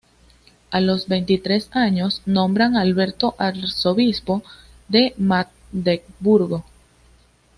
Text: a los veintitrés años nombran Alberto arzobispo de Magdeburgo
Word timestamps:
a 0.71 0.81
los 0.81 1.07
veintitrés 1.07 1.69
años 1.75 2.23
nombran 2.25 2.75
Alberto 2.75 3.35
arzobispo 3.37 4.41
de 4.89 5.13
Magdeburgo 5.19 6.65